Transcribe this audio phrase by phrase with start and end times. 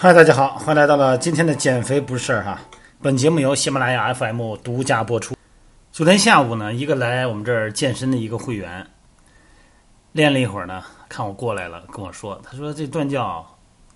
[0.00, 2.60] 嗨，大家好，欢迎来到了今天的减肥不是事儿哈。
[3.02, 5.34] 本节目由喜马拉雅 FM 独家播出。
[5.90, 8.86] 昨天下午呢，一个来我们这儿健身的一个会员，
[10.12, 13.44] 练了一会儿呢，看我过来了，跟我说，他说这断教，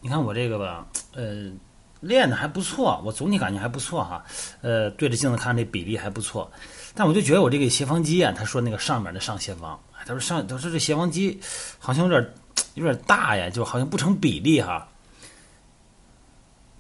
[0.01, 0.85] 你看我这个吧，
[1.15, 1.53] 呃，
[2.01, 4.25] 练的还不错，我总体感觉还不错哈，
[4.61, 6.51] 呃，对着镜子看这比例还不错，
[6.97, 11.41] 但我就觉得我这个斜方肌啊，他说那个上面的上斜方，他说上，他说这斜方肌
[11.79, 12.35] 好像有点
[12.75, 14.89] 有点大呀，就好像不成比例哈。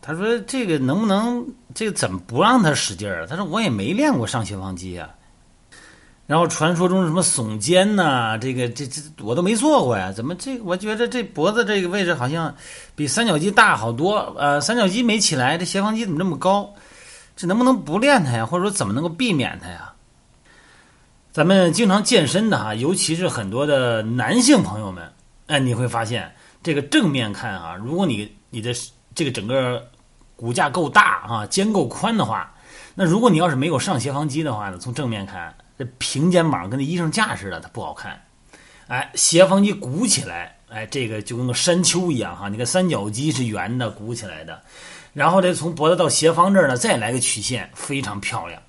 [0.04, 1.46] 他说：“这个能不能？
[1.72, 5.08] 这个怎么不让他使劲儿？”他说：“我也没练过上斜方肌啊。”
[6.26, 10.10] 然后传说中什么耸肩呐，这个这这我都没做过呀。
[10.10, 10.58] 怎么这？
[10.62, 12.52] 我觉得这脖子这个位置好像
[12.96, 14.18] 比三角肌大好多。
[14.36, 16.74] 呃，三角肌没起来，这斜方肌怎么这么高？
[17.36, 18.44] 这能不能不练它呀？
[18.44, 19.92] 或者说怎么能够避免它呀？
[21.32, 25.10] 咱们经常健身的哈，尤其是很多的男性朋友们，
[25.46, 26.30] 哎，你会发现
[26.62, 28.72] 这个正面看啊，如果你你的
[29.14, 29.86] 这个整个
[30.36, 32.52] 骨架够大啊，肩够宽的话，
[32.94, 38.20] 那如果你要是没有上斜方肌的话呢，从正面看，这平肩膀跟那衣裳架似的，它不好看。
[38.88, 42.48] 哎，斜方肌鼓起来，哎，这个就跟个山丘一样哈。
[42.48, 44.60] 你看三角肌是圆的，鼓起来的，
[45.12, 48.60] 然后呢，从脖子到斜方这儿呢，再来个曲线，非常漂亮。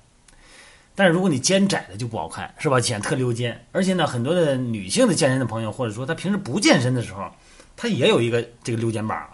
[0.94, 2.80] 但是如果你肩窄的就不好看，是吧？
[2.80, 3.66] 显特溜肩。
[3.72, 7.28] 而且呢，很多的女性的健身的朋友，或者说她平时不健身的时候，
[7.76, 9.28] 她也有一个这个溜肩膀。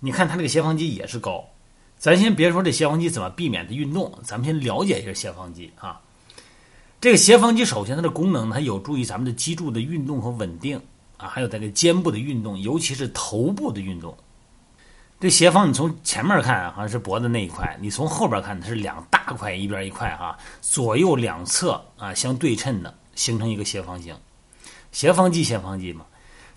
[0.00, 1.44] 你看它这个斜方肌也是高。
[1.98, 5.98] 咱先别说这斜方肌怎么避免的运动，咱们先了解一下斜方肌啊。
[7.00, 10.78] 这个斜方肌首先它的功能，它有助于咱们的脊柱的运动和稳定
[11.16, 14.14] 啊，还有这个肩部的运动，尤其是头部的运动。
[15.18, 24.14] 这斜方你从前面看好像是脖子那一块，你从后边看它是两大块，一边一块哈，左右两侧啊相对称的，形成一个斜方形。
[24.92, 26.04] 斜方肌，斜方肌嘛，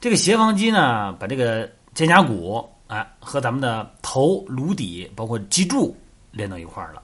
[0.02, 2.70] 这个斜方肌呢，把这个肩胛骨。
[2.90, 5.96] 哎，和咱们的头、颅底，包括脊柱
[6.32, 7.02] 连到一块儿了。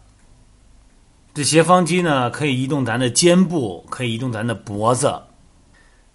[1.34, 5.22] 这斜方肌呢，可以移动咱的肩部，可以移动咱的脖子。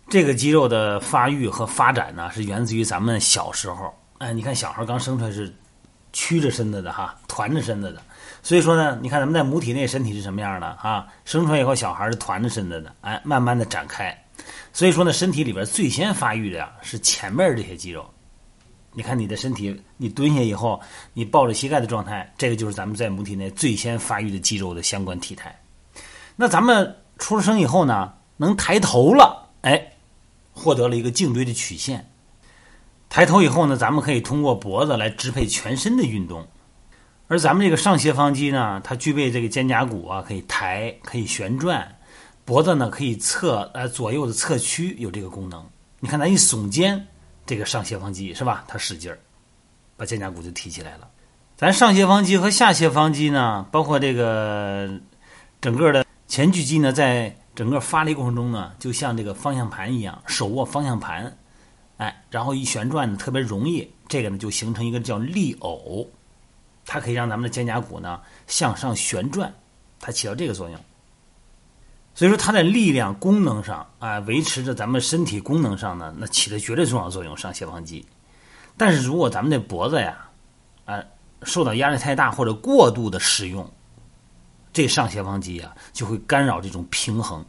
[0.09, 3.95] 这个肌肉的发育和发展呢，是源自于咱们小时候。
[4.19, 5.55] 哎，你看小孩刚生出来是
[6.13, 8.03] 曲着身子的哈，团着身子的。
[8.43, 11.07] 所以说呢，你看咱们在母体内身体是什么样的啊？
[11.25, 14.13] 生出来以后，小孩是团着身子的，哎，慢慢的展开。
[14.73, 18.09] 所以说呢，身体里边最先发育的呀，是前面这些肌肉。
[18.93, 20.81] 你看你的身体，你蹲下以后，
[21.15, 25.57] 你抱着膝盖的状态，这个就是咱们在母体内最先发育的肌肉的相关体态。
[26.35, 29.93] 那咱们出了生以后呢，能抬头了，哎，
[30.53, 32.05] 获得了一个颈椎的曲线。
[33.09, 36.45] 抬头以后呢，咱们可以通过脖子来支配全身的运动。
[37.29, 41.97] 而咱们这个上斜方肌呢，它具备这个肩胛骨啊可以抬，可以旋转，
[42.45, 45.65] 脖子呢可以侧呃左右的侧屈有这个功能。
[46.01, 47.07] 你看咱一耸肩。
[47.51, 48.63] 这个上斜方肌是吧？
[48.69, 49.19] 它使劲儿，
[49.97, 51.11] 把肩胛骨就提起来了。
[51.57, 54.89] 咱上斜方肌和下斜方肌呢，包括这个
[55.61, 61.37] 整个的前锯肌呢，在整个发力过程中呢，就像这个方向盘一样，手握方向盘，
[61.97, 63.91] 哎，然后一旋转呢，特别容易。
[64.07, 66.09] 这个呢，就形成一个叫力偶，
[66.87, 69.53] 它可以让咱们的肩胛骨呢向上旋转，
[69.99, 70.79] 它起到这个作用。
[72.21, 77.35] 所以说，它在力量功能上啊，维持着咱们身体功能上呢，那起的绝对重要作用。
[77.35, 78.05] 上斜方肌，
[78.77, 80.29] 但是如果咱们的脖子呀，
[80.85, 81.03] 啊，
[81.45, 83.67] 受到压力太大或者过度的使用，
[84.71, 87.43] 这上斜方肌啊，就会干扰这种平衡。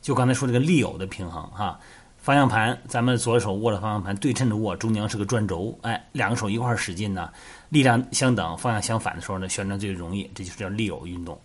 [0.00, 1.78] 就刚才说这个力偶的平衡哈，
[2.18, 7.30] 方向盘，咱们左手握着方向盘对称着握，中间是个转轴，哎，两个手一块使劲呢，
[7.68, 11.40] 力量相等，方向相反的时候呢，旋转最容易，这就是叫力偶运动。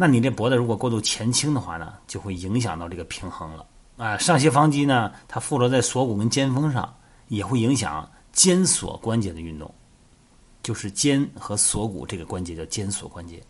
[0.00, 3.66] 那你这脖子如果过度前倾的话呢，就会影响到这个平衡了
[3.98, 4.16] 啊。
[4.16, 6.90] 上斜方肌呢，它附着在锁骨跟肩峰上，
[7.28, 9.70] 也会影响肩锁关节的运动，
[10.62, 13.42] 就是肩和锁骨这个关节叫肩锁关节。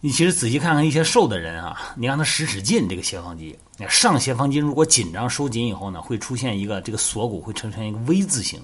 [0.00, 8.60] 你其实仔细看看一些瘦的人啊，你让他使使劲，这个斜方肌，上斜方肌如果紧张收紧以后呢，会出现一个这个锁骨会呈现一个 V 字形。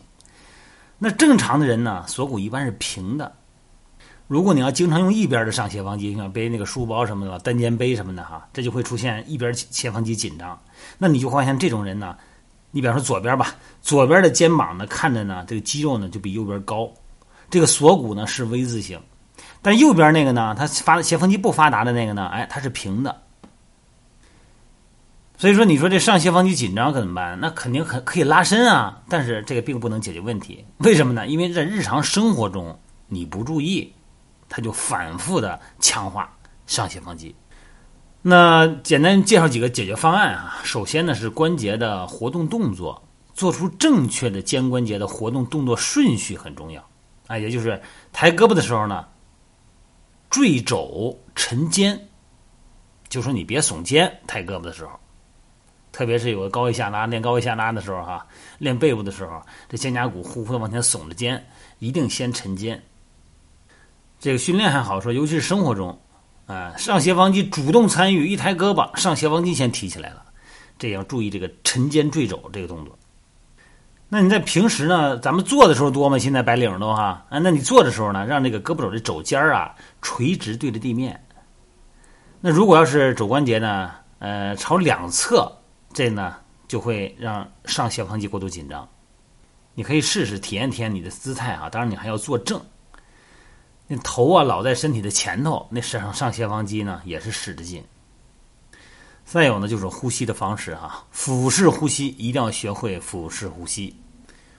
[0.98, 3.34] 那正常的人呢，锁骨一般是平的。
[4.28, 10.58] 如果你要经常用一边的上斜方肌，像背那个书包什么的，单肩背什么的哈，这就会出现一边斜方肌紧张。
[10.98, 12.16] 那你就发现这种人呢，
[12.72, 16.90] 你比方说左边吧，左边的肩膀呢看着呢，这个肌肉呢就比右边高，
[17.48, 19.00] 这个锁骨呢是 V 字形，
[19.62, 23.22] 但右边那个呢，它发斜方肌不发达的那个呢，哎，它是平的。
[25.38, 27.38] 所以说，你说这上斜方肌紧张可怎么办？
[27.38, 30.64] 那肯定可可以拉伸啊，但是这个并不能解决问题。
[30.78, 31.28] 为什么呢？
[31.28, 32.76] 因为在日常生活中
[33.06, 33.92] 你不注意。
[34.48, 36.34] 他就反复的强化
[36.66, 37.34] 上斜方肌。
[38.22, 40.58] 那简单介绍几个解决方案啊。
[40.64, 43.00] 首先呢是关节的活动动作，
[43.34, 46.84] 做出正确的肩关节的活动动作顺序很重要。
[47.28, 47.80] 啊，也就是
[48.12, 49.06] 抬胳膊的时候呢，
[50.30, 52.08] 坠肘沉肩，
[53.08, 54.92] 就说你别耸肩，抬胳膊的时候，
[55.92, 58.26] 特别是有个高位下拉练高位下拉的时候哈，
[58.58, 61.44] 练背部的时候，这肩胛骨呼呼的往前耸着肩，
[61.78, 62.80] 一定先沉肩。
[64.18, 65.98] 这个训练还好说，尤其是生活中，
[66.46, 70.22] 啊，上斜方肌主动参与，一抬胳膊，上斜方肌先提起来了，
[70.78, 72.98] 这要注意这个沉肩坠肘这个动作。
[74.08, 75.18] 那你在平时呢？
[75.18, 76.16] 咱们做的时候多吗？
[76.16, 81.20] 现在白领都哈啊，那你做的时候呢，让这个胳膊肘的肘尖啊垂直对着地面。
[82.40, 83.90] 那如果要是肘关节呢，
[84.20, 85.50] 呃，朝两侧，
[85.92, 86.36] 这呢
[86.68, 88.88] 就会让上斜方肌过度紧张。
[89.74, 92.60] 你可以试试体验体验你的姿态啊，当然你还要坐正。
[93.88, 97.84] 那头啊老在身体的前头，那身上上斜方肌呢也是使着劲。
[99.24, 103.94] 再有呢，就是呼吸的方式哈，腹式呼吸一定要学会腹式呼吸。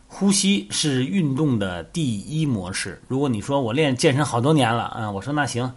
[0.07, 3.01] 呼吸是运动的第一模式。
[3.07, 5.73] 如果你说我练健身好多年了啊，我说那行，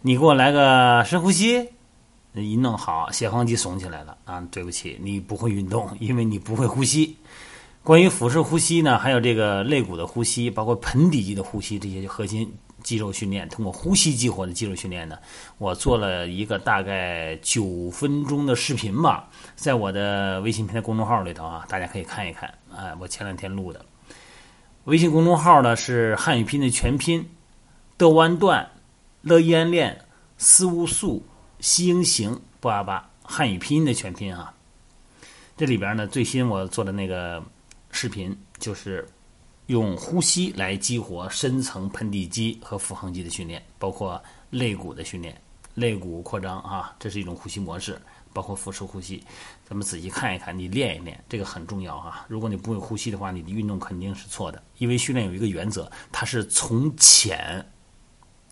[0.00, 1.68] 你给我来个深呼吸，
[2.34, 4.40] 一弄好，斜方肌耸起来了啊。
[4.50, 7.16] 对不起，你不会运动，因为你不会呼吸。
[7.82, 12.52] 关于腹式呼吸呢，还有这个肋骨的呼吸，包括盆底肌的呼吸，这些核心。
[12.82, 15.18] 肌肉训练，通过呼吸激活的肌肉训练呢，
[15.58, 22.52] 我做了一个大概九分钟的视频吧，在我的微信平台公众号里头啊，大家可以看一看。
[22.76, 23.84] 哎，我前两天录的。
[24.84, 27.28] 微信公众号呢是汉语拼音的全拼，
[27.96, 28.68] 的弯段，
[29.22, 30.04] 乐伊安练，
[30.36, 31.24] 思乌素，
[31.60, 34.52] 西英行，不阿巴，汉语拼音的全拼啊。
[35.56, 37.42] 这里边呢，最新我做的那个
[37.90, 39.08] 视频就是。
[39.72, 45.34] 用呼吸来激活深层盆底肌和腹横肌的训练，包括肋骨的训练、
[45.74, 48.00] 肋骨扩张啊，这是一种呼吸模式。
[48.34, 49.22] 包括腹式呼吸，
[49.68, 52.24] 咱们仔细看一看，你练一练，这个很重要哈。
[52.28, 54.62] 如果你不会呼吸的话，你的运动肯定是错的。
[54.78, 57.62] 因为训练有一个原则，它是从浅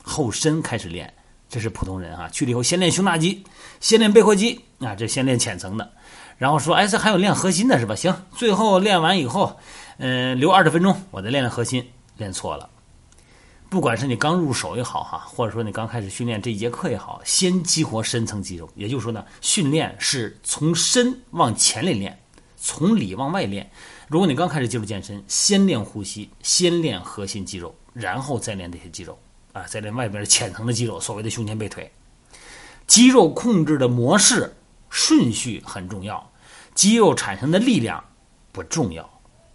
[0.02, 1.10] 后深开始练，
[1.48, 2.28] 这是普通人啊。
[2.28, 3.42] 去了以后，先练胸大肌，
[3.80, 5.92] 先练背阔肌啊，这先练浅层的。
[6.40, 7.94] 然后说，哎，这还有练核心的是吧？
[7.94, 9.58] 行，最后练完以后。
[9.98, 11.86] 嗯，留二十分钟，我再练练核心。
[12.16, 12.70] 练错了，
[13.68, 18.66] 不管是你刚入手也好哈，或者说你刚开始训练这一节课也好，先激活深层肌肉。
[18.74, 22.18] 也就是说呢，训练是从深往前里练，
[22.56, 23.70] 从里往外练。
[24.08, 29.18] 如果你刚开始接触健身，先练呼吸，先练核心肌肉，然后再练这些肌肉
[29.52, 31.92] 啊，再练外边浅层的肌肉，所谓的胸前背腿。
[32.86, 34.56] 肌肉控制的模式
[34.88, 36.29] 顺序很重要，
[36.74, 38.02] 肌肉产生的力量
[38.52, 39.08] 不重要。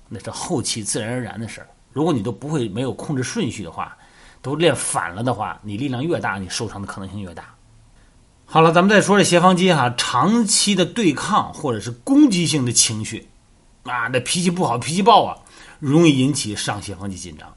[0.08, 1.68] 那是后期自然而然的事儿。
[1.92, 3.98] 如果你都不会没有控制顺序的话，
[4.42, 7.56] 都练反了的话，你力量越大，你受伤的可能性越大。
[8.46, 13.28] 好了，咱们再说这斜方肌哈，长期的对抗或者是攻击性的情绪
[13.84, 15.38] 啊，那脾气不好、脾气暴啊，
[15.80, 17.52] 容易引起上斜方肌紧张。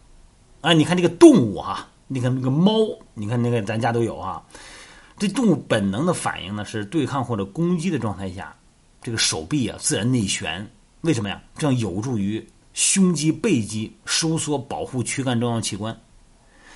[0.63, 2.73] 啊，你看这个动物哈，你看那个猫，
[3.13, 4.43] 你看那个咱家都有啊，
[5.19, 8.57] 这动物本能的反应呢是对抗或者攻击的状态下，
[9.03, 10.69] 这个手臂啊自然内旋。
[11.03, 11.41] 为什么呀？
[11.57, 15.97] 这样有助于胸肌、背肌收缩，保护躯干重要器官。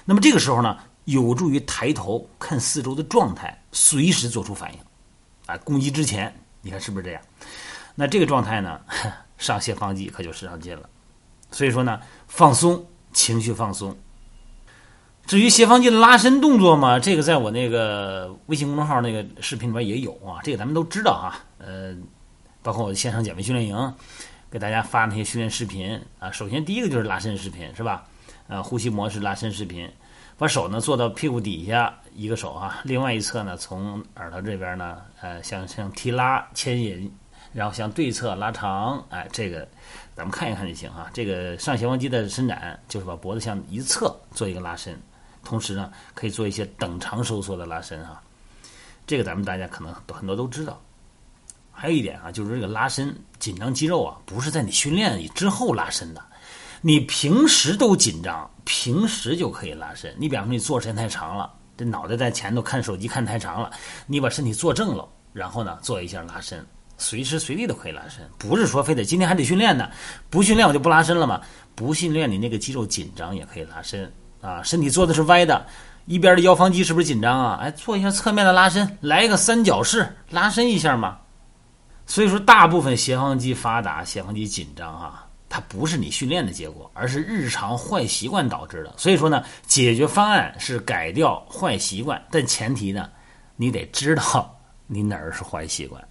[0.05, 4.79] 那么这个时候呢，有助于抬头看四周的状态，随时做出反应。
[5.47, 7.23] 啊，攻击之前，你看是不是这样？
[7.95, 8.81] 那这个状态呢，
[9.39, 10.89] 上斜方肌可就使上劲了。
[11.51, 13.97] 所以说呢，放松，情绪放松。
[15.27, 21.39] 至于斜方肌的拉伸动作嘛，这个在我那个微信公众号那个视频里边也有啊，这个咱们都知道哈。
[21.59, 21.97] 呃。
[22.65, 23.95] 包括我的线上减肥训练营，
[24.49, 26.31] 给大家发那些训练视频啊。
[26.31, 28.05] 首先第一个就是拉伸视频，是吧？
[28.47, 29.91] 呃，呼吸模式拉伸视频，
[30.39, 37.13] 把手呢做到屁股底下，一个手啊，另外一侧呢从耳朵这边呢，呃，向向提拉牵引，
[37.53, 39.67] 然后向对侧拉长，哎，这个
[40.15, 41.11] 咱们看一看就行啊。
[41.13, 44.97] 这个上斜方肌的伸展，就是把脖子向一侧做一个拉伸，
[45.45, 48.21] 同时呢可以做一些等长收缩的拉伸啊。
[49.07, 50.81] 这个咱们大家可能很多都知道。
[51.75, 56.23] 还有一点啊，就是这个拉伸紧张肌肉啊，不是在你训练之后拉伸的，
[56.83, 60.15] 你平时都紧张，平时就可以拉伸。
[60.19, 63.71] 你比方说你坐时间太长了，这脑袋在前头看手机看太长了，
[64.07, 66.65] 你把身体坐正了，然后呢做一下拉伸，
[66.99, 69.91] 随时随地都可以拉伸，不是说非得今天还得训练呢，
[70.29, 71.41] 不训练我就不拉伸了嘛？
[71.75, 74.63] 不训练你那个肌肉紧张也可以拉伸啊。
[74.63, 75.67] 身体坐的是歪的，
[76.05, 77.59] 一边的腰方肌是不是紧张啊？
[77.63, 81.17] 哎，做一下侧面的拉伸，来一个三角式拉伸一下嘛。
[82.05, 88.93] 所以说，大部分斜方肌发达、斜方肌紧张哈，它不是你训练的结果，而是日常坏习惯导致的。
[88.99, 93.09] 所以说呢，解决方案是改掉坏习惯，但前提呢，
[93.57, 94.55] 你得知道
[94.89, 96.03] 你哪儿是坏习惯。